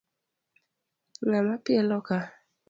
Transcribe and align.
Ng'a 1.25 1.39
mo 1.47 1.55
pielo 1.65 1.97
ka? 2.07 2.17